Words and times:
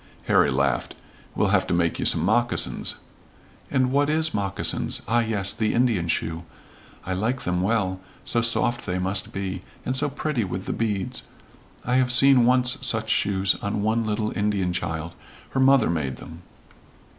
Harry 0.23 0.49
laughed. 0.49 0.95
"We'll 1.35 1.49
have 1.49 1.67
to 1.67 1.75
make 1.75 1.99
you 1.99 2.07
some 2.07 2.25
moccasins." 2.25 2.95
"And 3.69 3.91
what 3.91 4.09
is 4.09 4.33
moccasins? 4.33 5.03
Ah, 5.07 5.19
yes, 5.19 5.53
the 5.53 5.75
Indian 5.75 6.07
shoe. 6.07 6.41
I 7.05 7.13
like 7.13 7.41
them 7.43 7.61
well, 7.61 7.99
so 8.25 8.41
soft 8.41 8.87
they 8.87 8.97
must 8.97 9.31
be, 9.31 9.61
and 9.85 9.95
so 9.95 10.09
pretty 10.09 10.43
with 10.43 10.65
the 10.65 10.73
beads. 10.73 11.27
I 11.85 11.97
have 11.97 12.11
seen 12.11 12.47
once 12.47 12.79
such 12.81 13.09
shoes 13.11 13.53
on 13.61 13.83
one 13.83 14.03
little 14.03 14.35
Indian 14.35 14.73
child. 14.73 15.13
Her 15.51 15.59
mother 15.59 15.91
made 15.91 16.15
them." 16.15 16.41